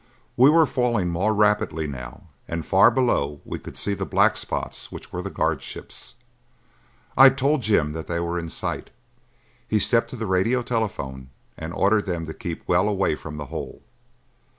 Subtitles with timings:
[0.35, 4.91] We were falling more rapidly now and far below we could see the black spots
[4.91, 6.15] which were the guard ships.
[7.15, 8.89] I told Jim that they were in sight;
[9.67, 13.45] he stepped to the radio telephone and ordered them to keep well away from the
[13.53, 13.83] hole.